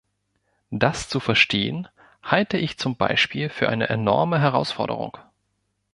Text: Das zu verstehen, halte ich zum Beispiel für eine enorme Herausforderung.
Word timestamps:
Das 0.71 1.09
zu 1.09 1.19
verstehen, 1.19 1.87
halte 2.23 2.57
ich 2.57 2.79
zum 2.79 2.95
Beispiel 2.95 3.49
für 3.49 3.69
eine 3.69 3.87
enorme 3.89 4.39
Herausforderung. 4.41 5.19